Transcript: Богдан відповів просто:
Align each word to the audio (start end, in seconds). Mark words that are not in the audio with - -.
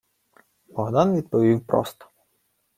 Богдан 0.67 1.15
відповів 1.15 1.65
просто: 1.65 2.05